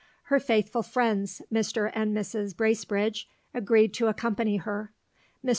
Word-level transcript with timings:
Her 0.33 0.39
faithful 0.39 0.81
friends, 0.81 1.43
Mr. 1.53 1.91
and 1.93 2.17
Mrs. 2.17 2.57
Bracebridge, 2.57 3.29
agreed 3.53 3.93
to 3.93 4.07
accompany 4.07 4.57
her. 4.57 4.91
Mr. 5.45 5.49